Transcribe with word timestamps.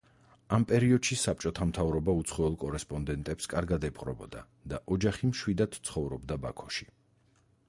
ამ 0.55 0.63
პერიოდში, 0.69 1.17
საბჭოთა 1.23 1.67
მთავრობა 1.71 2.15
უცხოელ 2.21 2.57
კორესპონდენტებს 2.63 3.51
კარგად 3.53 3.87
ეპყრობოდა 3.91 4.45
და 4.73 4.81
ოჯახი 4.97 5.31
მშვიდად 5.35 5.83
ცხოვრობდა 5.91 6.41
ბაქოში. 6.49 6.95